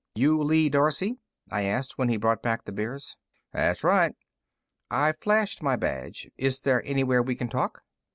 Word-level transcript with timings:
"You 0.15 0.41
Lee 0.41 0.67
Darcey?" 0.67 1.19
I 1.51 1.65
asked 1.65 1.99
when 1.99 2.09
he 2.09 2.17
brought 2.17 2.41
back 2.41 2.65
the 2.65 2.71
beers. 2.71 3.17
"That's 3.53 3.83
right." 3.83 4.15
I 4.89 5.11
flashed 5.11 5.61
my 5.61 5.75
badge. 5.75 6.27
"Is 6.37 6.61
there 6.61 6.81
anywhere 6.87 7.21
we 7.21 7.35
can 7.35 7.49
talk?" 7.49 7.83